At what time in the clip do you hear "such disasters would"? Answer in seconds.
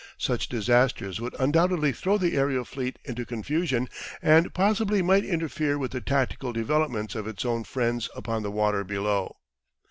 0.17-1.35